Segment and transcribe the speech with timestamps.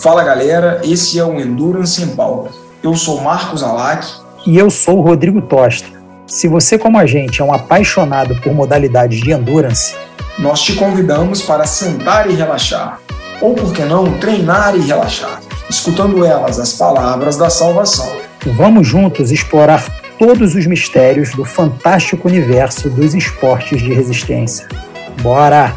[0.00, 2.50] Fala galera, esse é o Endurance em Pauta.
[2.84, 4.06] Eu sou Marcos Alac.
[4.46, 5.88] E eu sou o Rodrigo Tosta.
[6.24, 9.96] Se você, como a gente, é um apaixonado por modalidades de endurance,
[10.38, 13.00] nós te convidamos para sentar e relaxar.
[13.40, 18.08] Ou, por que não, treinar e relaxar, escutando elas as palavras da salvação.
[18.56, 19.84] Vamos juntos explorar
[20.16, 24.68] todos os mistérios do fantástico universo dos esportes de resistência.
[25.22, 25.74] Bora!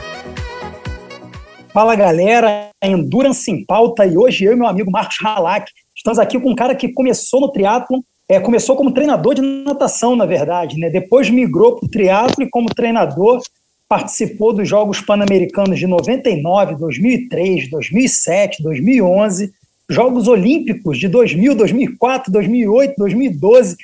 [1.73, 6.39] Fala galera, Endurance em Pauta e hoje eu e meu amigo Marcos Halak estamos aqui
[6.39, 10.77] com um cara que começou no triatlo, é, começou como treinador de natação, na verdade,
[10.77, 10.89] né?
[10.89, 13.41] depois migrou para o triatlo e como treinador
[13.87, 19.51] participou dos Jogos Pan-Americanos de 99, 2003, 2007, 2011,
[19.89, 23.75] Jogos Olímpicos de 2000, 2004, 2008, 2012,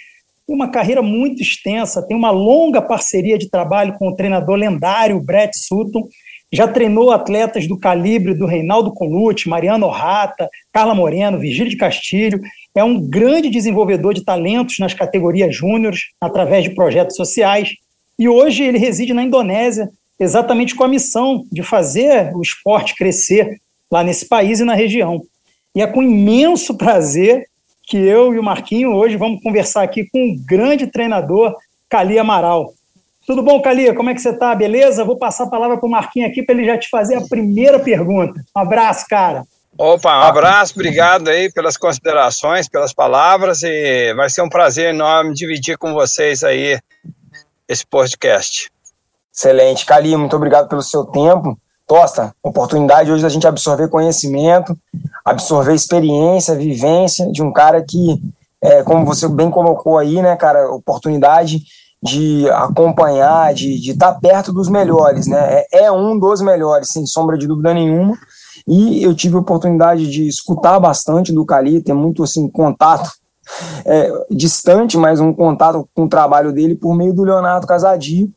[0.48, 5.52] uma carreira muito extensa, tem uma longa parceria de trabalho com o treinador lendário Brett
[5.60, 6.08] Sutton,
[6.52, 12.40] já treinou atletas do calibre do Reinaldo Colucci, Mariano Rata, Carla Moreno, Vigílio de Castilho.
[12.74, 17.74] É um grande desenvolvedor de talentos nas categorias júniores, através de projetos sociais.
[18.18, 23.60] E hoje ele reside na Indonésia, exatamente com a missão de fazer o esporte crescer
[23.92, 25.22] lá nesse país e na região.
[25.76, 27.46] E é com imenso prazer
[27.84, 31.56] que eu e o Marquinho hoje vamos conversar aqui com o grande treinador
[31.90, 32.74] Cali Amaral.
[33.28, 33.94] Tudo bom, Calia?
[33.94, 34.56] Como é que você está?
[34.56, 35.04] Beleza?
[35.04, 37.78] Vou passar a palavra para o Marquinhos aqui para ele já te fazer a primeira
[37.78, 38.42] pergunta.
[38.56, 39.44] Um abraço, cara.
[39.78, 45.34] Opa, um abraço, obrigado aí pelas considerações, pelas palavras e vai ser um prazer enorme
[45.34, 46.80] dividir com vocês aí
[47.68, 48.72] esse podcast.
[49.36, 49.86] Excelente.
[49.86, 51.60] Cali, muito obrigado pelo seu tempo.
[51.86, 54.74] Tosta, oportunidade hoje da gente absorver conhecimento,
[55.26, 58.22] absorver experiência, vivência de um cara que,
[58.64, 61.62] é, como você bem colocou aí, né, cara, oportunidade
[62.02, 65.64] de acompanhar, de estar tá perto dos melhores, né?
[65.72, 68.18] É, é, um dos melhores, sem sombra de dúvida nenhuma.
[68.68, 73.10] E eu tive a oportunidade de escutar bastante do Cali, ter muito assim contato
[73.86, 78.32] é, distante, mas um contato com o trabalho dele por meio do Leonardo Casadio,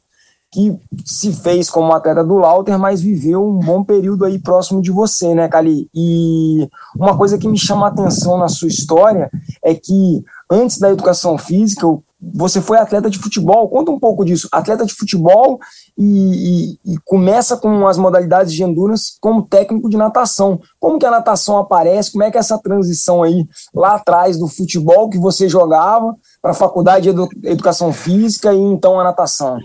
[0.52, 4.90] que se fez como atleta do Lauter, mas viveu um bom período aí próximo de
[4.90, 5.88] você, né, Cali?
[5.94, 9.30] E uma coisa que me chama a atenção na sua história
[9.62, 11.86] é que antes da educação física,
[12.20, 14.48] você foi atleta de futebol, conta um pouco disso.
[14.52, 15.58] Atleta de futebol
[15.96, 20.60] e, e, e, começa com as modalidades de endurance como técnico de natação.
[20.78, 22.12] Como que a natação aparece?
[22.12, 26.50] Como é que é essa transição aí lá atrás do futebol que você jogava para
[26.50, 29.58] a faculdade de edu educação física e então a natação?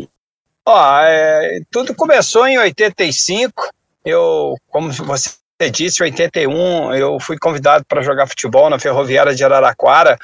[0.65, 3.69] Ó, é, tudo começou em 85.
[4.03, 5.31] Eu, como você
[5.71, 10.17] disse, em 81 eu fui convidado para jogar futebol na Ferroviária de Araraquara.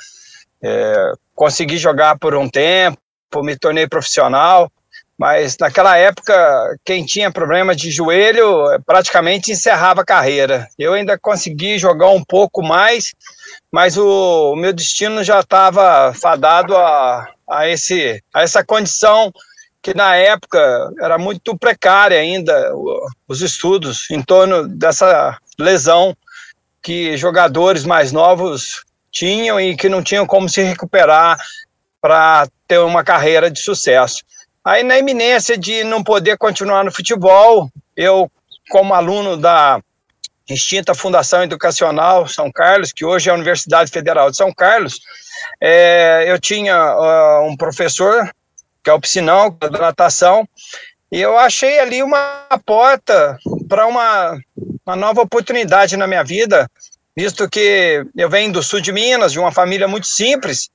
[0.64, 3.00] É, consegui jogar por um tempo,
[3.38, 4.72] me tornei profissional,
[5.18, 6.34] mas naquela época,
[6.84, 10.68] quem tinha problema de joelho praticamente encerrava a carreira.
[10.80, 13.14] Eu ainda consegui jogar um pouco mais,
[13.72, 19.32] mas o, o meu destino já estava fadado a, a, esse, a essa condição
[19.82, 22.74] que na época era muito precária ainda
[23.28, 26.16] os estudos em torno dessa lesão
[26.82, 31.38] que jogadores mais novos tinham e que não tinham como se recuperar
[32.00, 34.24] para ter uma carreira de sucesso.
[34.64, 38.32] Aí, na iminência de não poder continuar no futebol, eu,
[38.70, 39.82] como aluno da
[40.50, 45.00] extinta Fundação Educacional São Carlos, que hoje é a Universidade Federal de São Carlos,
[45.60, 48.30] é, eu tinha uh, um professor,
[48.84, 50.48] que é o piscinão, da natação,
[51.12, 54.38] e eu achei ali uma porta para uma,
[54.86, 56.70] uma nova oportunidade na minha vida,
[57.22, 60.70] visto que eu venho do sul de Minas, de uma família muito simples,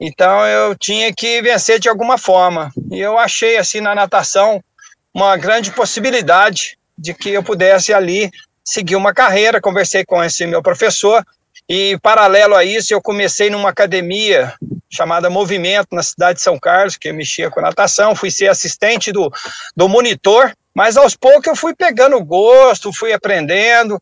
[0.00, 2.72] então eu tinha que vencer de alguma forma.
[2.90, 4.64] E eu achei assim na natação
[5.12, 8.30] uma grande possibilidade de que eu pudesse ali
[8.64, 9.60] seguir uma carreira.
[9.60, 11.22] Conversei com esse meu professor
[11.68, 14.54] e paralelo a isso eu comecei numa academia
[14.88, 19.30] chamada Movimento na cidade de São Carlos, que mexia com natação, fui ser assistente do,
[19.76, 24.00] do monitor, mas aos poucos eu fui pegando gosto, fui aprendendo,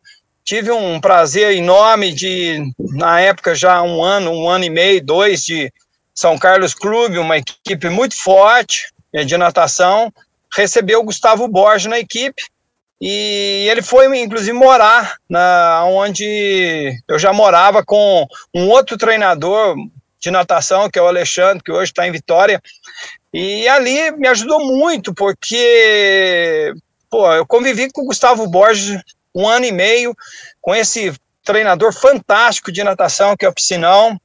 [0.49, 5.45] tive um prazer enorme de, na época, já um ano, um ano e meio, dois,
[5.45, 5.71] de
[6.15, 10.11] São Carlos Clube, uma equipe muito forte eh, de natação,
[10.57, 12.43] recebeu o Gustavo Borges na equipe,
[12.99, 19.77] e ele foi, inclusive, morar na onde eu já morava com um outro treinador
[20.19, 22.59] de natação, que é o Alexandre, que hoje está em Vitória,
[23.35, 26.73] e ali me ajudou muito, porque
[27.11, 28.99] pô, eu convivi com o Gustavo Borges
[29.39, 30.17] um ano e meio
[30.61, 31.15] com esse
[31.45, 34.21] treinador fantástico de natação, que é o Piscinão.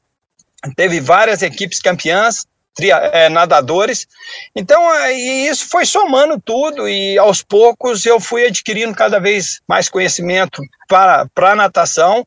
[0.76, 4.08] Teve várias equipes campeãs, tria, é, nadadores.
[4.56, 9.88] Então, e isso foi somando tudo, e aos poucos eu fui adquirindo cada vez mais
[9.88, 12.26] conhecimento para, para a natação.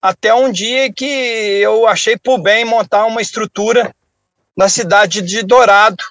[0.00, 3.94] até um dia que eu achei por bem montar uma estrutura
[4.56, 6.02] na cidade de Dourado.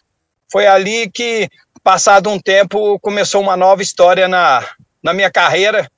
[0.52, 1.50] Foi ali que,
[1.84, 4.66] passado um tempo, começou uma nova história na,
[5.04, 5.90] na minha carreira.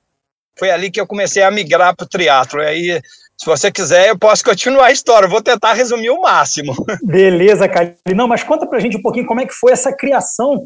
[0.58, 2.60] Foi ali que eu comecei a migrar para o triatlo.
[2.60, 3.00] Aí,
[3.36, 5.28] se você quiser, eu posso continuar a história.
[5.28, 6.74] vou tentar resumir o máximo.
[7.02, 7.94] Beleza, Cali.
[8.14, 10.64] Não, mas conta para a gente um pouquinho como é que foi essa criação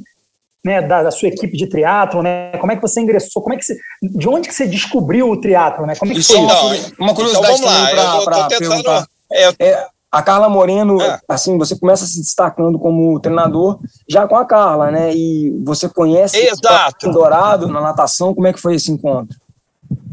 [0.65, 2.53] né, da, da, sua equipe de triatlo, né?
[2.59, 3.43] Como é que você ingressou?
[3.43, 5.95] Como é que você, de onde que você descobriu o triatlo, né?
[5.97, 6.43] Como é que Isso, foi?
[6.43, 9.07] Não, uma curiosidade então, também para perguntar.
[9.31, 11.21] É, é, a Carla Moreno, é.
[11.29, 15.15] assim, você começa se destacando como treinador já com a Carla, né?
[15.15, 17.09] E você conhece Exato.
[17.09, 19.37] o Dourado na natação, como é que foi esse encontro?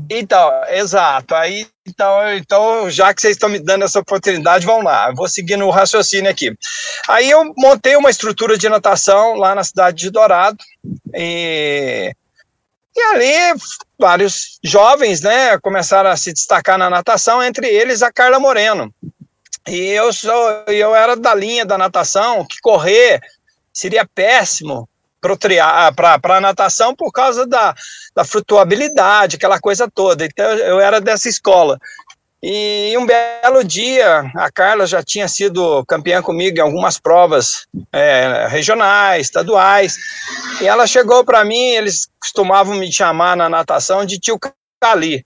[0.10, 1.36] Então, exato.
[1.36, 5.12] Aí, então, então, já que vocês estão me dando essa oportunidade, vamos lá.
[5.16, 6.56] vou seguir no raciocínio aqui.
[7.08, 10.58] Aí eu montei uma estrutura de natação lá na cidade de Dourado.
[11.14, 12.14] E,
[12.96, 13.60] e ali
[14.00, 18.94] vários jovens, né, começaram a se destacar na natação, entre eles a Carla Moreno.
[19.68, 23.20] E eu sou, eu era da linha da natação que correr
[23.74, 24.88] seria péssimo
[25.96, 27.74] para a natação por causa da,
[28.16, 30.26] da flutuabilidade, aquela coisa toda.
[30.26, 31.80] Então, eu era dessa escola.
[32.48, 38.46] E um belo dia, a Carla já tinha sido campeã comigo em algumas provas é,
[38.48, 39.98] regionais, estaduais,
[40.62, 44.38] e ela chegou para mim, eles costumavam me chamar na natação de tio
[44.80, 45.26] Cali.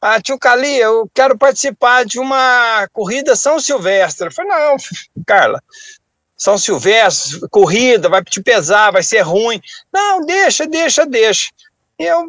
[0.00, 4.26] Ah, tio Cali, eu quero participar de uma corrida São Silvestre.
[4.26, 4.76] Eu falei, não,
[5.24, 5.62] Carla,
[6.36, 9.60] são Silvestre, corrida, vai te pesar, vai ser ruim.
[9.92, 11.50] Não, deixa, deixa, deixa.
[11.98, 12.28] E eu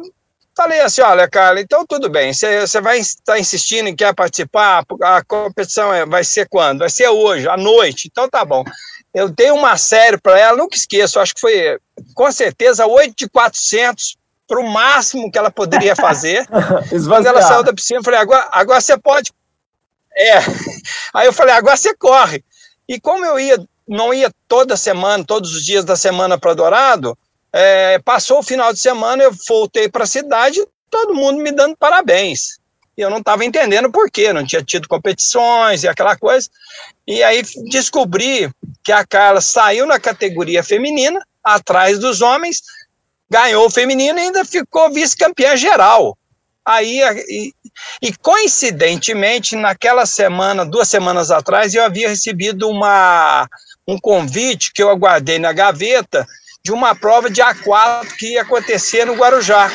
[0.56, 5.22] falei assim: olha, Carla, então tudo bem, você vai estar insistindo em quer participar, a
[5.24, 6.80] competição é, vai ser quando?
[6.80, 8.64] Vai ser hoje, à noite, então tá bom.
[9.14, 11.78] Eu dei uma série para ela, nunca esqueço, acho que foi
[12.14, 14.16] com certeza 8 de 400
[14.46, 16.46] para o máximo que ela poderia fazer.
[17.06, 19.32] Quando ela saiu da piscina, eu falei: agora, agora você pode.
[20.16, 20.38] É.
[21.12, 22.42] Aí eu falei: agora você corre.
[22.88, 23.58] E como eu ia
[23.88, 27.16] não ia toda semana, todos os dias da semana para Dourado.
[27.52, 31.76] É, passou o final de semana, eu voltei para a cidade, todo mundo me dando
[31.76, 32.58] parabéns.
[32.96, 36.48] E eu não estava entendendo por quê, não tinha tido competições e aquela coisa.
[37.06, 38.50] E aí descobri
[38.84, 42.60] que a Carla saiu na categoria feminina, atrás dos homens,
[43.30, 46.18] ganhou o feminino e ainda ficou vice-campeã geral.
[46.68, 47.54] Aí, e,
[48.02, 53.48] e, coincidentemente, naquela semana, duas semanas atrás, eu havia recebido uma,
[53.88, 56.26] um convite que eu aguardei na gaveta
[56.62, 59.70] de uma prova de A4 que ia acontecer no Guarujá,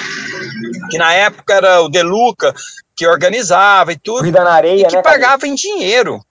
[0.92, 2.54] que na época era o Deluca
[2.96, 5.48] que organizava e tudo, corrida na areia, e que né, pagava cara?
[5.48, 6.24] em dinheiro.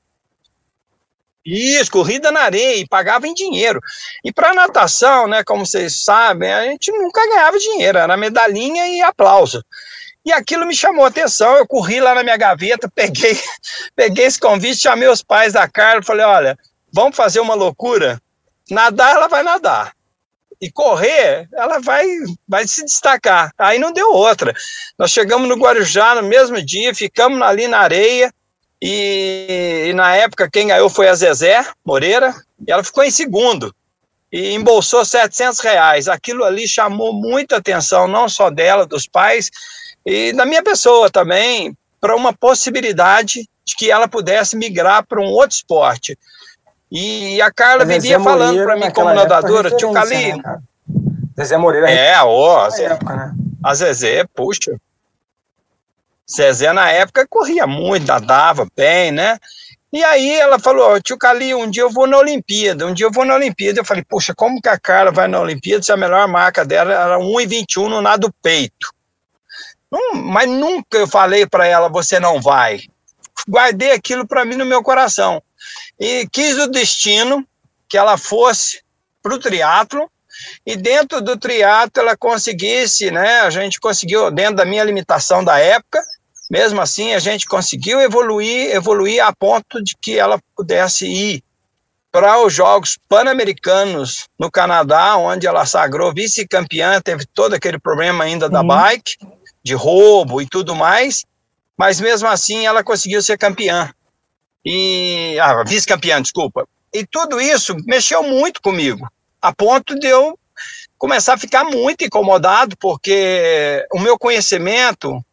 [1.45, 3.81] Isso, corrida na areia, e pagava em dinheiro.
[4.25, 9.03] E para natação, né, como vocês sabem, a gente nunca ganhava dinheiro, era medalhinha e
[9.03, 9.61] aplauso.
[10.25, 13.37] E aquilo me chamou a atenção, eu corri lá na minha gaveta, peguei,
[13.97, 16.57] peguei esse convite, chamei os pais da Carla, falei, olha,
[16.93, 18.21] vamos fazer uma loucura?
[18.71, 19.93] Nadar, ela vai nadar.
[20.61, 22.07] E correr, ela vai,
[22.47, 23.53] vai se destacar.
[23.59, 24.55] Aí não deu outra.
[24.97, 28.33] Nós chegamos no Guarujá no mesmo dia, ficamos ali na areia,
[28.81, 32.35] e, e na época quem ganhou foi a Zezé Moreira,
[32.67, 33.75] e ela ficou em segundo
[34.33, 36.09] e embolsou 700 reais.
[36.09, 39.51] Aquilo ali chamou muita atenção, não só dela, dos pais,
[40.07, 45.27] e da minha pessoa também, para uma possibilidade de que ela pudesse migrar para um
[45.27, 46.19] outro esporte.
[46.95, 50.37] E a Carla vivia falando para mim como nadadora, tio Cali.
[50.37, 50.59] Né,
[51.35, 51.91] Zezé Moreira.
[51.91, 53.35] É, ó, Zé, época, né?
[53.65, 54.79] a Zezé, puxa.
[56.31, 59.39] Zezé na época corria muito, nadava bem, né?
[59.91, 63.11] E aí ela falou, tio Cali, um dia eu vou na Olimpíada, um dia eu
[63.11, 63.81] vou na Olimpíada.
[63.81, 66.93] Eu falei, puxa, como que a Carla vai na Olimpíada se a melhor marca dela
[66.93, 68.93] era 1,21 no nado peito?
[69.91, 72.81] Não, mas nunca eu falei para ela, você não vai.
[73.49, 75.43] Guardei aquilo para mim no meu coração
[76.03, 77.47] e quis o destino
[77.89, 78.83] que ela fosse
[79.23, 80.11] para o triatlo
[80.67, 83.43] e dentro do triatlo ela conseguisse, né?
[83.43, 86.03] A gente conseguiu dentro da minha limitação da época,
[86.51, 91.45] mesmo assim a gente conseguiu evoluir, evoluir a ponto de que ela pudesse ir
[92.11, 98.49] para os Jogos Pan-Americanos no Canadá, onde ela sagrou vice-campeã, teve todo aquele problema ainda
[98.49, 98.67] da uhum.
[98.67, 99.19] bike,
[99.63, 101.25] de roubo e tudo mais,
[101.79, 103.95] mas mesmo assim ela conseguiu ser campeã
[104.65, 106.67] e ah, vice-campeã, desculpa.
[106.93, 109.09] E tudo isso mexeu muito comigo,
[109.41, 110.39] a ponto de eu
[110.99, 115.25] começar a ficar muito incomodado, porque o meu conhecimento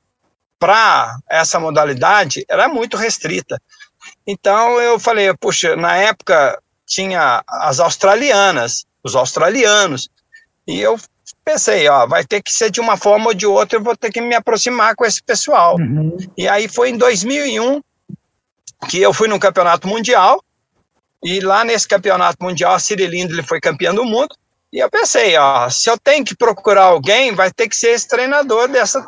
[0.57, 3.61] para essa modalidade era muito restrita.
[4.25, 10.09] Então eu falei, puxa, na época tinha as australianas, os australianos,
[10.67, 10.97] e eu
[11.45, 14.11] pensei, ó, vai ter que ser de uma forma ou de outra, eu vou ter
[14.11, 15.77] que me aproximar com esse pessoal.
[15.77, 16.17] Uhum.
[16.37, 17.81] E aí foi em 2001
[18.87, 20.43] que eu fui num campeonato mundial,
[21.23, 24.35] e lá nesse campeonato mundial, a Ciri Lindley foi campeã do mundo,
[24.71, 28.07] e eu pensei, ó, se eu tenho que procurar alguém, vai ter que ser esse
[28.07, 29.05] treinador dessa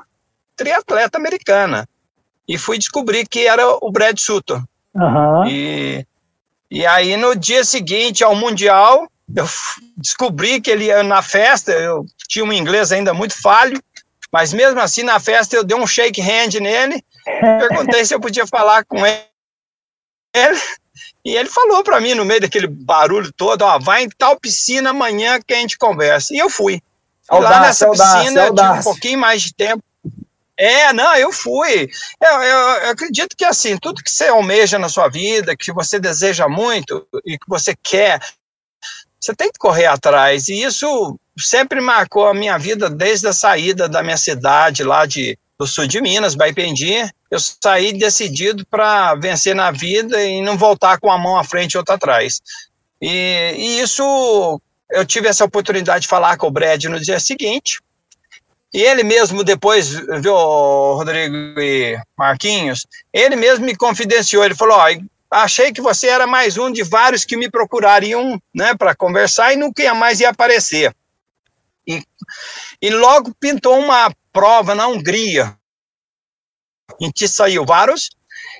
[0.55, 1.87] triatleta americana.
[2.47, 4.63] E fui descobrir que era o Brad Sutton.
[4.93, 5.47] Uhum.
[5.47, 6.05] E,
[6.69, 9.45] e aí, no dia seguinte ao Mundial, eu
[9.95, 13.81] descobri que ele ia na festa, eu tinha um inglês ainda muito falho,
[14.31, 17.03] mas mesmo assim, na festa, eu dei um shake hand nele,
[17.59, 19.21] perguntei se eu podia falar com ele,
[21.25, 24.91] e ele falou para mim, no meio daquele barulho todo, ó, vai em tal piscina
[24.91, 26.33] amanhã que a gente conversa.
[26.33, 26.81] E eu fui.
[27.31, 29.83] E lá nessa piscina, eu tive um pouquinho mais de tempo.
[30.57, 31.89] É, não, eu fui.
[32.21, 35.99] Eu, eu, eu, acredito que assim, tudo que você almeja na sua vida, que você
[35.99, 38.19] deseja muito e que você quer,
[39.19, 40.49] você tem que correr atrás.
[40.49, 45.37] E isso sempre marcou a minha vida desde a saída da minha cidade lá de,
[45.61, 47.07] do sul de Minas, Baipendi.
[47.29, 51.73] Eu saí decidido para vencer na vida e não voltar com a mão à frente
[51.73, 52.41] e outra atrás.
[52.99, 57.79] E, e isso, eu tive essa oportunidade de falar com o Brad no dia seguinte.
[58.73, 64.87] E ele mesmo depois, viu, Rodrigo e Marquinhos, ele mesmo me confidenciou, ele falou, ó,
[65.29, 69.57] achei que você era mais um de vários que me procurariam né, para conversar e
[69.57, 70.95] nunca mais ia aparecer.
[71.87, 72.03] E,
[72.81, 75.57] e logo pintou uma prova na Hungria,
[76.99, 78.09] em que saiu vários,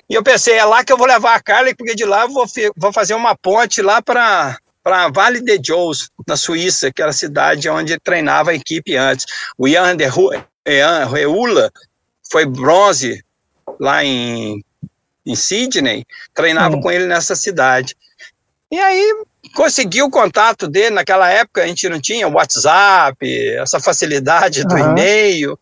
[0.08, 2.28] e eu pensei, é lá que eu vou levar a Carla, porque de lá eu
[2.28, 7.10] vou, vou fazer uma ponte lá para para Vale de Joux, na Suíça, que era
[7.10, 9.26] a cidade onde treinava a equipe antes.
[9.56, 9.96] O Ian
[11.06, 11.70] Reula
[12.28, 13.24] foi bronze
[13.78, 14.60] lá em
[15.24, 17.96] em Sydney, treinava com ele nessa cidade.
[18.70, 23.16] E aí consegui o contato dele, naquela época a gente não tinha WhatsApp,
[23.56, 24.90] essa facilidade do uhum.
[24.90, 25.58] e-mail,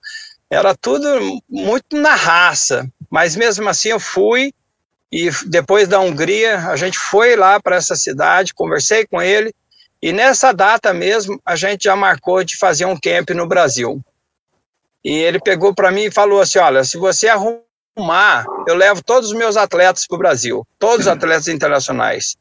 [0.49, 4.53] era tudo muito na raça, mas mesmo assim eu fui
[5.13, 9.55] e depois da Hungria a gente foi lá para essa cidade, conversei com ele
[10.03, 14.01] e nessa data mesmo a gente já marcou de fazer um camp no Brasil.
[15.05, 17.63] E ele pegou para mim e falou assim: olha, se você arrumar
[17.99, 22.37] mar, eu levo todos os meus atletas para o Brasil, todos os atletas internacionais.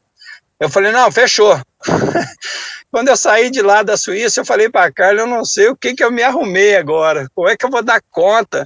[0.59, 1.59] Eu falei, não, fechou.
[2.91, 5.67] Quando eu saí de lá da Suíça, eu falei para a Carla, eu não sei
[5.69, 7.27] o que, que eu me arrumei agora.
[7.35, 8.65] Como é que eu vou dar conta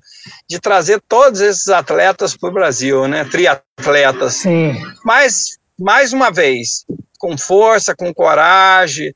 [0.49, 3.25] de trazer todos esses atletas para o Brasil, né?
[3.25, 4.35] Triatletas.
[4.35, 4.81] Sim.
[5.03, 6.85] Mas, mais uma vez,
[7.19, 9.13] com força, com coragem,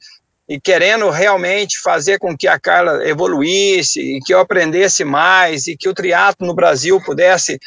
[0.50, 5.76] e querendo realmente fazer com que a Carla evoluísse e que eu aprendesse mais e
[5.76, 7.60] que o triatlo no Brasil pudesse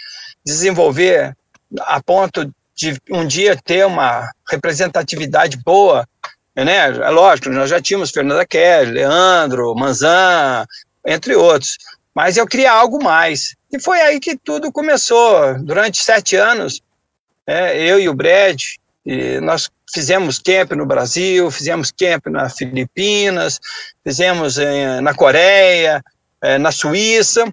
[0.44, 1.36] desenvolver
[1.80, 2.50] a ponto
[2.80, 6.08] de um dia ter uma representatividade boa,
[6.56, 6.88] né?
[6.88, 10.64] É lógico, nós já tínhamos Fernanda Kelly, Leandro, Manzan,
[11.06, 11.76] entre outros,
[12.14, 13.54] mas eu queria algo mais.
[13.70, 15.62] E foi aí que tudo começou.
[15.62, 16.80] Durante sete anos,
[17.46, 18.60] é, eu e o Brad,
[19.04, 23.60] e nós fizemos camp no Brasil, fizemos camp nas Filipinas,
[24.02, 26.02] fizemos eh, na Coreia,
[26.40, 27.52] eh, na Suíça,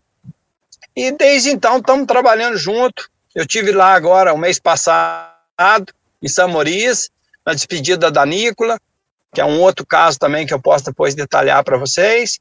[0.96, 3.10] e desde então estamos trabalhando junto.
[3.38, 7.12] Eu tive lá agora, o mês passado, em São Maurício,
[7.46, 8.80] na despedida da Nicola,
[9.32, 12.40] que é um outro caso também que eu posso depois detalhar para vocês.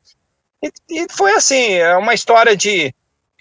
[0.62, 2.94] E, e foi assim, é uma história de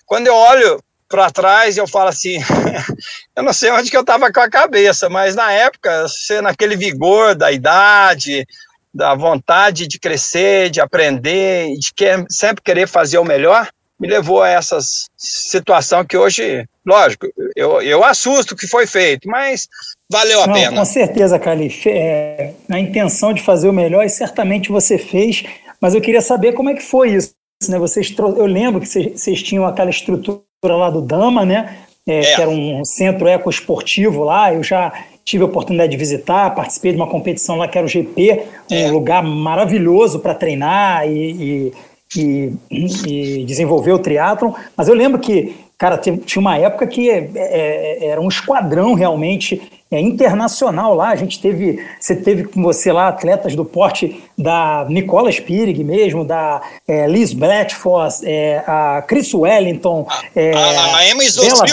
[0.06, 2.40] quando eu olho para trás eu falo assim,
[3.34, 6.76] eu não sei onde que eu estava com a cabeça, mas na época, ser naquele
[6.76, 8.46] vigor da idade,
[8.94, 14.50] da vontade de crescer, de aprender, de sempre querer fazer o melhor, me levou a
[14.50, 14.78] essa
[15.16, 19.68] situação que hoje, lógico, eu, eu assusto o que foi feito, mas
[20.12, 20.78] valeu a não, pena.
[20.78, 25.44] Com certeza, Calif, é, a intenção de fazer o melhor e certamente você fez,
[25.80, 27.34] mas eu queria saber como é que foi isso.
[27.70, 27.80] Né?
[27.80, 31.78] Vocês, eu lembro que vocês, vocês tinham aquela estrutura lá do Dama, né?
[32.08, 32.36] É, é.
[32.36, 34.54] Que era um centro ecoesportivo lá.
[34.54, 34.92] Eu já
[35.24, 38.88] tive a oportunidade de visitar, participei de uma competição lá que era o GP, é.
[38.88, 41.74] um lugar maravilhoso para treinar e, e,
[42.16, 44.54] e, e, desenvolver o triatlon.
[44.76, 49.62] Mas eu lembro que, cara, tinha uma época que é, é, era um esquadrão realmente
[49.92, 51.10] é, internacional lá.
[51.10, 56.26] A gente teve, você teve com você lá atletas do porte da Nicola Spirig mesmo,
[56.26, 61.66] da é, Liz Blatchford, é, a Chris Wellington, é, a, a Emma Bella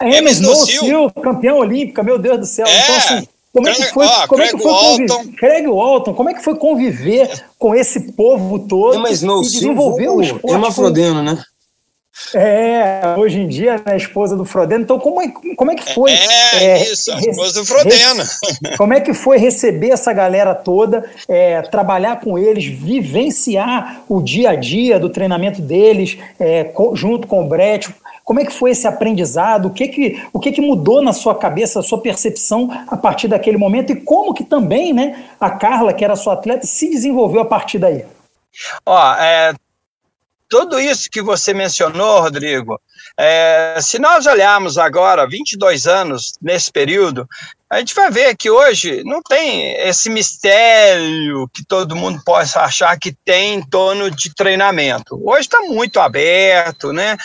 [0.00, 2.66] a Emma Snowsill, campeã olímpica, meu Deus do céu.
[2.66, 2.80] É.
[2.80, 6.34] Então, assim, como é que foi, como é que foi conviver, Craig Walton, como é
[6.34, 10.54] que foi conviver com esse povo todo Emma Snowsill, e desenvolver o esporte?
[10.54, 11.42] Emma Frodeno, né?
[12.34, 14.82] É, hoje em dia, né, a esposa do Frodeno.
[14.82, 16.12] Então, como é, como é que foi?
[16.12, 18.24] É, é isso, a esposa do Frodeno.
[18.76, 24.50] Como é que foi receber essa galera toda, é, trabalhar com eles, vivenciar o dia
[24.50, 27.88] a dia do treinamento deles, é, junto com o Brett?
[28.30, 29.66] Como é que foi esse aprendizado?
[29.66, 33.26] O que que, o que que mudou na sua cabeça, a sua percepção a partir
[33.26, 33.90] daquele momento?
[33.90, 37.80] E como que também né, a Carla, que era sua atleta, se desenvolveu a partir
[37.80, 38.04] daí?
[38.86, 39.52] Ó, é,
[40.48, 42.80] tudo isso que você mencionou, Rodrigo,
[43.18, 47.26] é, se nós olharmos agora, 22 anos nesse período,
[47.70, 52.98] a gente vai ver que hoje não tem esse mistério que todo mundo possa achar
[52.98, 55.20] que tem em torno de treinamento.
[55.24, 57.16] Hoje está muito aberto, né?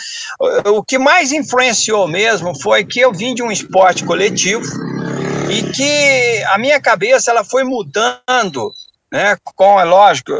[0.66, 4.64] O, que mais influenciou mesmo foi que eu vim de um esporte coletivo
[5.50, 8.72] e que a minha cabeça ela foi mudando
[9.10, 9.36] né?
[9.54, 10.32] Com, é lógico,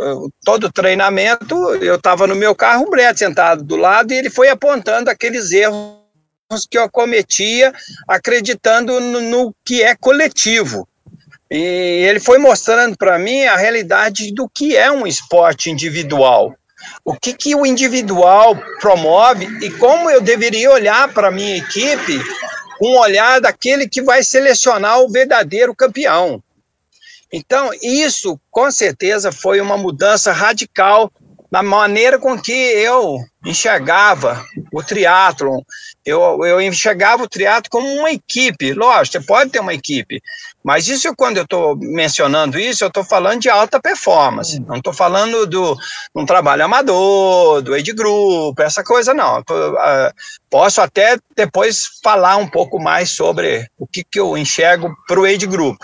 [0.44, 4.48] todo treinamento, eu estava no meu carro, o Brett sentado do lado, e ele foi
[4.48, 6.05] apontando aqueles erros
[6.70, 7.72] que eu cometia,
[8.06, 10.88] acreditando no, no que é coletivo.
[11.50, 16.54] E ele foi mostrando para mim a realidade do que é um esporte individual.
[17.04, 22.20] O que, que o individual promove e como eu deveria olhar para a minha equipe
[22.78, 26.42] com o olhar daquele que vai selecionar o verdadeiro campeão.
[27.32, 31.10] Então, isso com certeza foi uma mudança radical
[31.50, 34.44] na maneira com que eu enxergava
[34.76, 35.60] o triatlon.
[36.04, 38.74] Eu, eu enxergava o triatlo como uma equipe.
[38.74, 40.20] Lógico, você pode ter uma equipe,
[40.62, 44.60] mas isso quando eu estou mencionando isso, eu estou falando de alta performance.
[44.60, 45.76] Não estou falando do
[46.14, 49.42] um trabalho amador, do age group, essa coisa não.
[49.42, 50.12] Tô, uh,
[50.50, 55.24] posso até depois falar um pouco mais sobre o que, que eu enxergo para o
[55.24, 55.78] age group.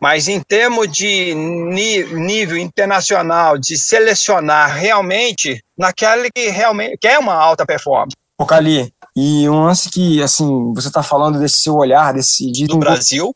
[0.00, 7.66] Mas em termos de nível internacional, de selecionar realmente naquela que realmente quer uma alta
[7.66, 8.16] performance.
[8.38, 12.50] Ô, Cali, e um lance que, assim, você está falando desse seu olhar, desse...
[12.66, 13.34] Do Brasil,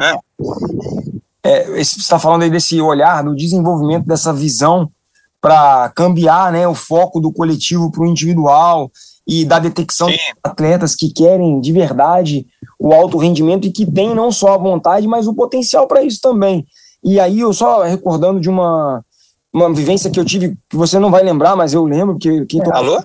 [0.00, 0.14] é.
[1.42, 4.90] É, você está falando aí desse olhar, do desenvolvimento dessa visão
[5.40, 8.90] para cambiar né, o foco do coletivo para o individual
[9.26, 10.14] e da detecção Sim.
[10.14, 12.46] de atletas que querem de verdade
[12.78, 16.20] o alto rendimento e que têm não só a vontade, mas o potencial para isso
[16.20, 16.66] também.
[17.02, 19.04] E aí, eu só recordando de uma,
[19.52, 22.62] uma vivência que eu tive, que você não vai lembrar, mas eu lembro, que quem,
[22.62, 23.02] é, Alô?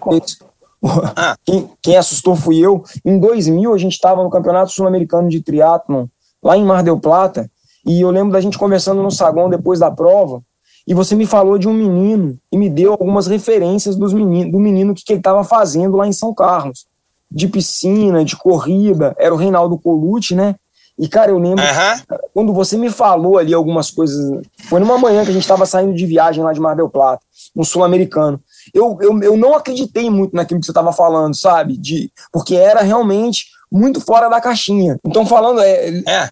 [0.84, 1.36] Ah.
[1.44, 2.84] quem, quem assustou fui eu.
[3.06, 6.08] Em 2000, a gente estava no Campeonato Sul-Americano de Triatlon,
[6.42, 7.50] lá em Mar del Plata,
[7.86, 10.42] e eu lembro da gente conversando no saguão depois da prova,
[10.88, 14.60] e você me falou de um menino e me deu algumas referências dos menino, do
[14.60, 16.88] menino que, que ele estava fazendo lá em São Carlos,
[17.30, 20.56] de piscina, de corrida, era o Reinaldo Colucci, né?
[20.98, 22.18] E, cara, eu lembro, uhum.
[22.34, 25.94] quando você me falou ali algumas coisas, foi numa manhã que a gente estava saindo
[25.94, 27.24] de viagem lá de Mar del Plata,
[27.56, 28.42] um sul-americano.
[28.74, 31.78] Eu, eu, eu não acreditei muito naquilo que você estava falando, sabe?
[31.78, 34.98] De, porque era realmente muito fora da caixinha.
[35.06, 36.04] Então, falando, é, é.
[36.08, 36.30] é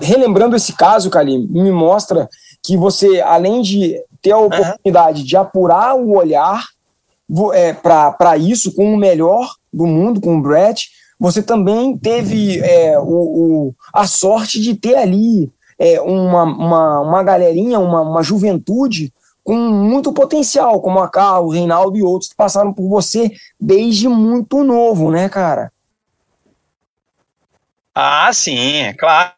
[0.00, 2.28] relembrando esse caso, Kalim, me mostra
[2.62, 5.26] que você, além de ter a oportunidade uhum.
[5.26, 6.64] de apurar o olhar
[7.54, 10.88] é, para isso com o melhor do mundo, com o Brett,
[11.18, 17.22] você também teve é, o, o, a sorte de ter ali é, uma, uma, uma
[17.22, 19.12] galerinha, uma, uma juventude
[19.46, 23.30] com muito potencial, como a Carl, o Reinaldo e outros que passaram por você
[23.60, 25.72] desde muito novo, né, cara?
[27.94, 29.32] Ah, sim, claro.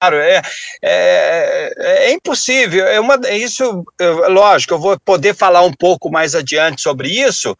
[0.00, 0.40] É,
[0.80, 1.72] é,
[2.06, 2.86] é impossível.
[2.86, 3.84] É uma, isso,
[4.28, 7.56] lógico, eu vou poder falar um pouco mais adiante sobre isso,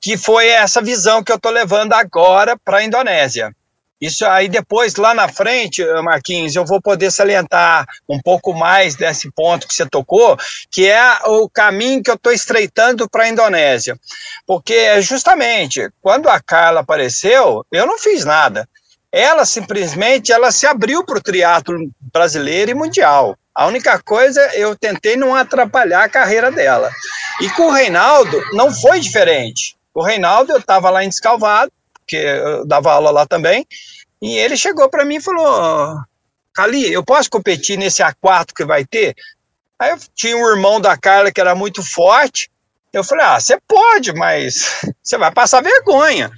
[0.00, 3.54] que foi essa visão que eu estou levando agora para a Indonésia.
[4.02, 9.30] Isso aí depois, lá na frente, Marquinhos, eu vou poder salientar um pouco mais desse
[9.30, 10.36] ponto que você tocou,
[10.72, 13.96] que é o caminho que eu estou estreitando para a Indonésia.
[14.44, 18.68] Porque justamente, quando a Carla apareceu, eu não fiz nada
[19.12, 23.36] ela simplesmente ela se abriu para o triatlo brasileiro e mundial.
[23.54, 26.90] A única coisa, eu tentei não atrapalhar a carreira dela.
[27.38, 29.76] E com o Reinaldo, não foi diferente.
[29.94, 31.70] O Reinaldo, eu estava lá em Descalvado,
[32.16, 33.66] eu dava aula lá também,
[34.20, 35.96] e ele chegou para mim e falou:
[36.54, 39.14] Cali, eu posso competir nesse A4 que vai ter?
[39.78, 42.50] Aí eu tinha um irmão da Carla que era muito forte.
[42.92, 46.30] Eu falei: Ah, você pode, mas você vai passar vergonha.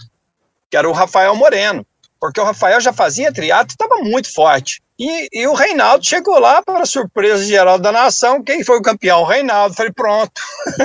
[0.70, 1.86] Que era o Rafael Moreno
[2.24, 4.80] porque o Rafael já fazia triatlo e estava muito forte.
[4.98, 9.20] E, e, o Reinaldo chegou lá, para surpresa geral da nação, quem foi o campeão?
[9.20, 9.74] O Reinaldo.
[9.74, 10.32] Falei, pronto.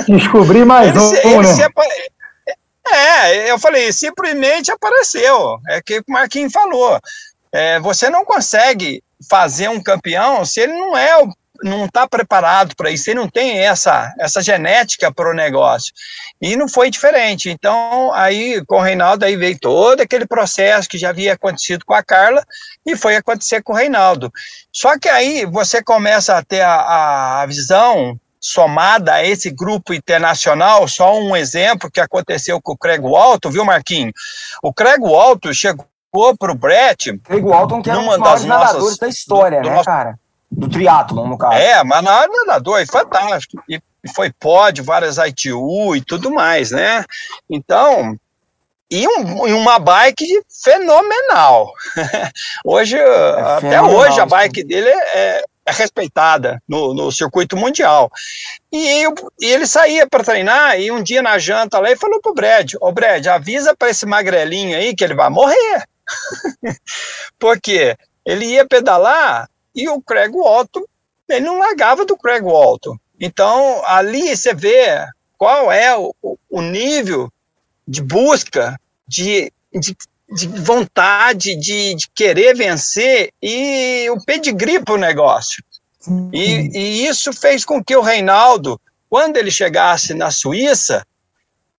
[0.06, 1.54] Descobri mais um, ele né?
[1.54, 1.62] Se
[2.92, 5.58] É, eu falei, simplesmente apareceu.
[5.68, 7.00] É que o Marquinhos falou.
[7.52, 11.28] É, você não consegue fazer um campeão se ele não é o,
[11.62, 15.92] não tá preparado para isso, ele não tem essa, essa genética para o negócio.
[16.40, 17.50] E não foi diferente.
[17.50, 21.94] Então, aí com o Reinaldo aí veio todo aquele processo que já havia acontecido com
[21.94, 22.44] a Carla
[22.86, 24.32] e foi acontecer com o Reinaldo.
[24.72, 30.88] Só que aí você começa a ter a, a visão somada a esse grupo internacional,
[30.88, 34.12] só um exemplo que aconteceu com o Craig Walton, viu, Marquinho?
[34.62, 35.86] O Craig Walton chegou
[36.38, 37.18] para o Brett.
[37.18, 39.86] Craig Walton, que é um dos maiores nadadores da história, do, do né, nosso...
[39.86, 40.18] cara?
[40.50, 41.54] Do triatlon, no caso.
[41.54, 43.62] É, mas nadador, é fantástico.
[43.68, 43.80] E
[44.14, 47.04] foi pódio, várias ITU e tudo mais, né?
[47.48, 48.18] Então,
[48.90, 51.72] e, um, uma bike fenomenal.
[52.64, 58.10] hoje, é até fenomenal, hoje, a bike dele é, é respeitada no, no, circuito mundial.
[58.72, 59.04] E,
[59.40, 62.74] e ele saía para treinar e um dia na janta lá e falou pro Brad:
[62.80, 65.84] Ô Brad, avisa para esse magrelinho aí que ele vai morrer.
[67.38, 70.82] Porque ele ia pedalar e o Craig Walton,
[71.28, 72.96] ele não largava do Craig Walton.
[73.18, 75.06] Então, ali você vê
[75.38, 76.12] qual é o,
[76.48, 77.32] o nível
[77.86, 79.96] de busca, de, de,
[80.30, 85.62] de vontade, de, de, querer vencer e o pedigree para o negócio.
[86.32, 91.04] E, e, isso fez com que o Reinaldo, quando ele chegasse na Suíça,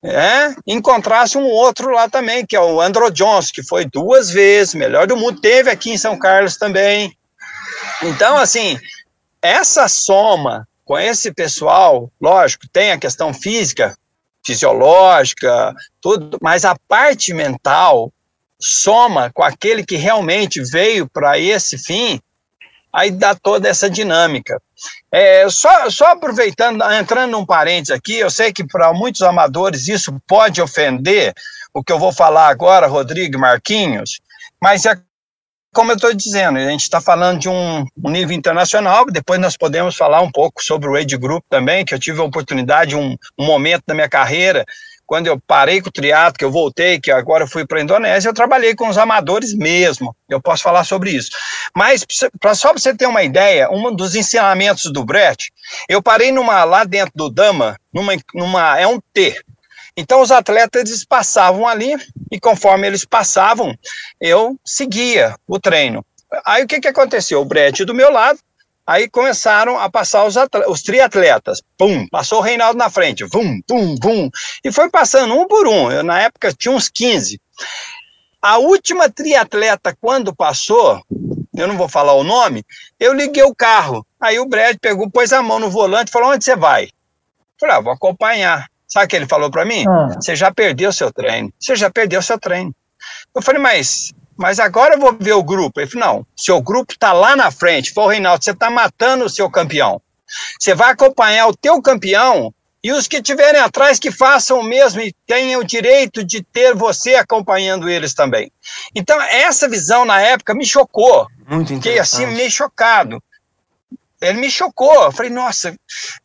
[0.03, 4.73] é, encontrasse um outro lá também, que é o Andrew Jones, que foi duas vezes
[4.73, 7.15] melhor do mundo, teve aqui em São Carlos também.
[8.01, 8.79] Então, assim,
[9.41, 13.95] essa soma com esse pessoal, lógico, tem a questão física,
[14.45, 18.11] fisiológica, tudo, mas a parte mental
[18.62, 22.21] soma com aquele que realmente veio para esse fim,
[22.93, 24.62] aí dá toda essa dinâmica.
[25.12, 30.15] É, só, só aproveitando, entrando num parênteses aqui, eu sei que para muitos amadores isso
[30.28, 31.34] pode ofender
[31.74, 34.19] o que eu vou falar agora, Rodrigo Marquinhos,
[34.62, 34.95] mas é
[35.74, 39.95] como eu estou dizendo, a gente está falando de um, nível internacional, depois nós podemos
[39.95, 43.45] falar um pouco sobre o Age Group também, que eu tive a oportunidade, um, um
[43.45, 44.65] momento da minha carreira,
[45.12, 47.82] quando eu parei com o triatlo, que eu voltei, que agora eu fui para a
[47.82, 51.32] Indonésia, eu trabalhei com os amadores mesmo, eu posso falar sobre isso.
[51.76, 52.06] Mas,
[52.39, 55.52] pra, só para você ter uma ideia, um dos ensinamentos do Brett,
[55.89, 59.38] eu parei numa, lá dentro do Dama, numa, numa, é um T,
[59.97, 61.93] então os atletas eles passavam ali
[62.32, 63.76] e conforme eles passavam,
[64.17, 66.06] eu seguia o treino.
[66.45, 67.41] Aí o que, que aconteceu?
[67.41, 68.39] O Brett do meu lado,
[68.86, 70.36] aí começaram a passar os,
[70.67, 71.62] os triatletas.
[71.78, 74.30] Pum, passou o Reinaldo na frente, vum, pum, vum,
[74.63, 75.91] e foi passando um por um.
[75.91, 77.39] Eu, na época tinha uns 15.
[78.41, 81.00] A última triatleta, quando passou,
[81.56, 82.65] eu não vou falar o nome,
[83.00, 84.06] eu liguei o carro.
[84.20, 86.86] Aí o Brad pegou, pôs a mão no volante e falou: onde você vai?
[86.86, 86.89] Eu
[87.60, 88.67] falei, ah, vou acompanhar.
[88.88, 89.86] Sabe o que ele falou para mim?
[89.88, 90.10] Ah.
[90.20, 91.54] Você já perdeu seu treino.
[91.60, 92.76] Você já perdeu seu treino.
[93.34, 95.80] Eu falei, mas, mas agora eu vou ver o grupo.
[95.80, 97.94] Ele falou, não, seu grupo está lá na frente.
[97.94, 100.02] Foi o Reinaldo, você está matando o seu campeão.
[100.60, 105.02] Você vai acompanhar o teu campeão e os que estiverem atrás que façam o mesmo
[105.02, 108.52] e tenham o direito de ter você acompanhando eles também.
[108.96, 111.28] Então, essa visão na época me chocou.
[111.48, 113.22] Muito Fiquei assim, meio chocado
[114.21, 115.03] ele me chocou.
[115.03, 115.75] Eu falei, nossa,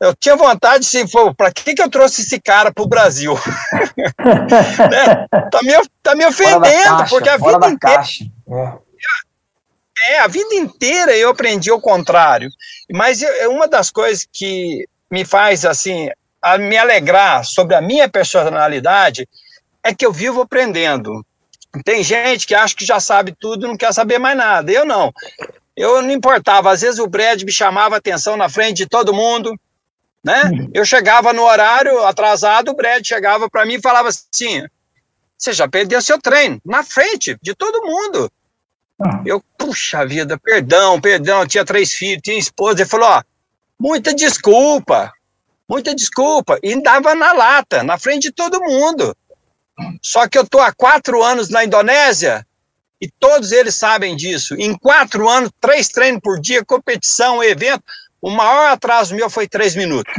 [0.01, 1.05] eu tinha vontade, se
[1.37, 3.35] para que, que eu trouxe esse cara para o Brasil?
[4.91, 5.27] né?
[5.51, 8.03] tá, me, tá me ofendendo, caixa, porque a vida inteira.
[9.99, 10.13] É.
[10.13, 10.21] é.
[10.21, 12.51] a vida inteira eu aprendi o contrário.
[12.93, 16.09] Mas eu, uma das coisas que me faz assim
[16.43, 19.27] a me alegrar sobre a minha personalidade
[19.83, 21.25] é que eu vivo aprendendo.
[21.85, 24.71] Tem gente que acha que já sabe tudo e não quer saber mais nada.
[24.71, 25.13] Eu não.
[25.77, 29.55] Eu não importava, às vezes o Brad me chamava atenção na frente de todo mundo,
[30.25, 30.51] né?
[30.73, 34.65] Eu chegava no horário atrasado, o Brad chegava para mim e falava assim:
[35.37, 38.31] "Você já perdeu seu treino na frente de todo mundo".
[38.99, 39.23] Ah.
[39.27, 43.23] Eu, puxa vida, perdão, perdão, eu tinha três filhos, tinha esposa, ele falou: "Ó,
[43.79, 45.13] muita desculpa.
[45.69, 46.59] Muita desculpa".
[46.63, 49.15] E dava na lata, na frente de todo mundo.
[50.01, 52.46] Só que eu tô há quatro anos na Indonésia,
[53.01, 54.55] e todos eles sabem disso.
[54.59, 57.83] Em quatro anos, três treinos por dia, competição, evento.
[58.21, 60.13] O maior atraso meu foi três minutos.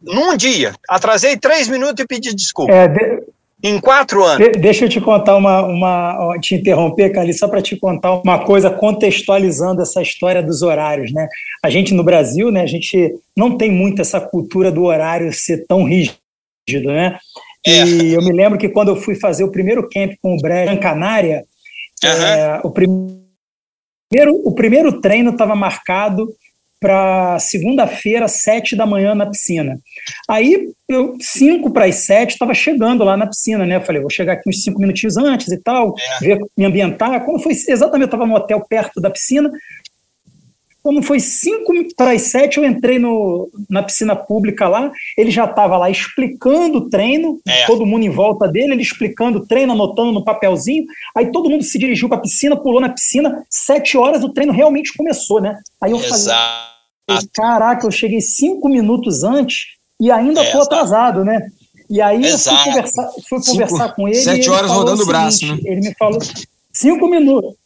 [0.00, 0.74] Num dia.
[0.88, 2.72] Atrasei três minutos e pedi desculpa.
[2.72, 3.22] É, de...
[3.62, 4.38] Em quatro anos.
[4.38, 5.62] De deixa eu te contar uma.
[5.62, 11.12] uma te interromper, Cali, só para te contar uma coisa contextualizando essa história dos horários.
[11.12, 11.26] Né?
[11.64, 15.66] A gente no Brasil, né, a gente não tem muito essa cultura do horário ser
[15.66, 16.16] tão rígido.
[16.68, 17.18] Né?
[17.66, 17.84] É.
[17.84, 20.78] E eu me lembro que quando eu fui fazer o primeiro camp com o Brad
[20.78, 21.44] Canária,
[22.04, 22.10] uhum.
[22.10, 26.28] é, o, primeiro, o primeiro treino estava marcado
[26.78, 29.80] para segunda-feira, sete da manhã na piscina.
[30.28, 33.76] Aí, eu, cinco para as sete, estava chegando lá na piscina, né?
[33.76, 36.24] Eu falei, vou chegar aqui uns cinco minutinhos antes e tal, é.
[36.24, 37.24] ver, me ambientar.
[37.24, 39.50] Como foi exatamente, eu estava no hotel perto da piscina.
[40.86, 45.44] Quando foi cinco para as sete, eu entrei no, na piscina pública lá, ele já
[45.44, 47.66] estava lá explicando o treino, é.
[47.66, 50.84] todo mundo em volta dele, ele explicando o treino, anotando no papelzinho,
[51.16, 54.52] aí todo mundo se dirigiu para a piscina, pulou na piscina, sete horas o treino
[54.52, 55.58] realmente começou, né?
[55.82, 56.70] Aí eu Exato.
[57.10, 59.62] falei, caraca, eu cheguei cinco minutos antes
[60.00, 61.48] e ainda estou atrasado, né?
[61.90, 62.54] E aí Exato.
[62.54, 64.18] eu fui conversar, fui conversar com ele.
[64.18, 65.58] Sete horas rodando o braço, né?
[65.64, 66.20] Ele me falou
[66.72, 67.56] cinco minutos.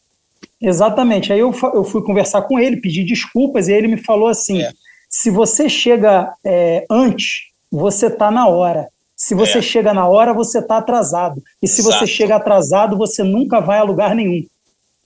[0.61, 1.33] Exatamente.
[1.33, 4.71] Aí eu, eu fui conversar com ele, pedi desculpas, e ele me falou assim: é.
[5.09, 8.87] se você chega é, antes, você está na hora.
[9.15, 9.61] Se você é.
[9.61, 11.41] chega na hora, você está atrasado.
[11.61, 11.99] E se Exato.
[11.99, 14.43] você chega atrasado, você nunca vai a lugar nenhum.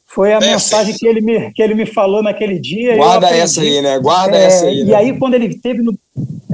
[0.06, 2.96] Foi a mensagem que ele, me, que ele me falou naquele dia.
[2.96, 4.00] Guarda essa aí, né?
[4.00, 4.84] Guarda é, essa aí.
[4.84, 4.92] Né?
[4.92, 5.98] E aí, quando ele teve no.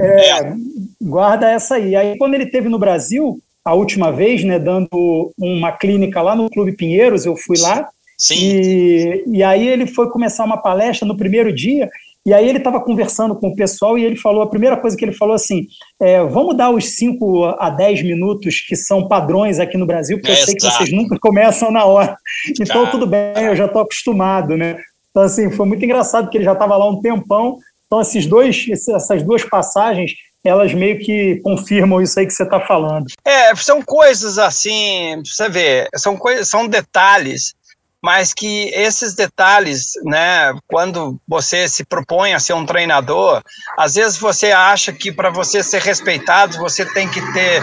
[0.00, 0.54] É, é.
[1.00, 1.94] Guarda essa aí.
[1.94, 6.50] Aí, quando ele teve no Brasil, a última vez, né, dando uma clínica lá no
[6.50, 7.88] Clube Pinheiros, eu fui lá.
[8.22, 8.36] Sim.
[8.36, 11.90] E, e aí ele foi começar uma palestra no primeiro dia,
[12.24, 15.04] e aí ele estava conversando com o pessoal e ele falou, a primeira coisa que
[15.04, 15.66] ele falou assim,
[16.00, 20.30] é, vamos dar os 5 a 10 minutos que são padrões aqui no Brasil, porque
[20.30, 22.16] é, eu sei que vocês nunca começam na hora.
[22.60, 24.76] Então tudo bem, eu já estou acostumado, né?
[25.10, 27.58] Então assim, foi muito engraçado porque ele já estava lá um tempão.
[27.86, 30.12] Então esses dois, essas duas passagens,
[30.44, 33.06] elas meio que confirmam isso aí que você está falando.
[33.24, 37.54] É, são coisas assim, você vê, são coisas, são detalhes
[38.02, 43.42] mas que esses detalhes, né, quando você se propõe a ser um treinador,
[43.78, 47.62] às vezes você acha que para você ser respeitado você tem que ter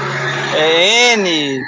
[0.55, 1.61] é, N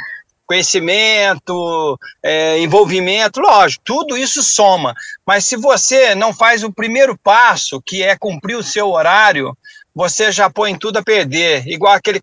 [0.52, 4.94] conhecimento, é, envolvimento, lógico, tudo isso soma.
[5.26, 9.58] Mas se você não faz o primeiro passo, que é cumprir o seu horário,
[9.96, 12.20] você já põe tudo a perder, igual aquele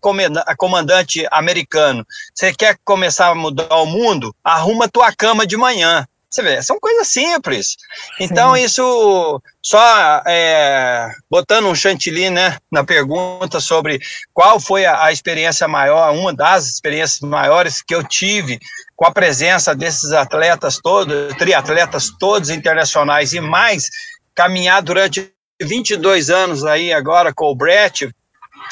[0.57, 2.05] comandante americano.
[2.33, 4.35] Você quer começar a mudar o mundo?
[4.43, 6.07] Arruma tua cama de manhã.
[6.29, 7.75] Você vê, são coisas simples.
[8.19, 8.61] Então, Sim.
[8.61, 13.99] isso, só é, botando um chantilly né, na pergunta sobre
[14.31, 18.59] qual foi a, a, experiência maior, uma das experiências maiores que eu tive
[18.95, 23.89] com a presença desses atletas todos, triatletas todos internacionais e mais,
[24.35, 28.07] caminhar durante 22 anos aí agora com o Brett,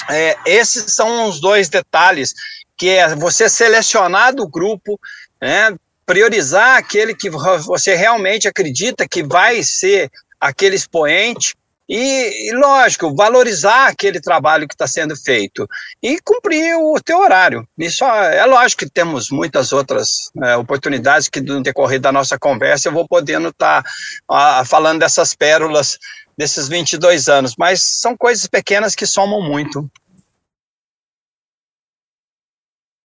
[0.09, 2.33] é, esses são os dois detalhes,
[2.77, 4.99] que é você selecionar do grupo,
[5.41, 5.75] né,
[6.07, 11.53] priorizar aquele que você realmente acredita que vai ser aquele expoente
[11.89, 15.67] e, e, lógico, valorizar aquele trabalho que está sendo feito
[16.01, 17.67] e cumprir o teu horário.
[17.77, 22.87] Isso é lógico que temos muitas outras é, oportunidades que no decorrer da nossa conversa
[22.87, 23.83] eu vou podendo estar
[24.27, 25.97] tá, falando dessas pérolas
[26.37, 29.89] desses 22 anos, mas são coisas pequenas que somam muito.